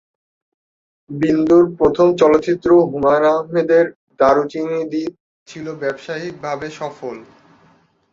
বিন্দুর 1.09 1.63
প্রথম 1.79 2.07
চলচ্চিত্র 2.21 2.69
হুমায়ূন 2.89 3.25
আহমেদের 3.33 3.85
"দারুচিনি 4.19 4.79
দ্বীপ" 4.91 5.13
ছিল 5.47 5.65
ব্যবসায়িকভাবে 5.81 6.67
সফল। 6.79 7.15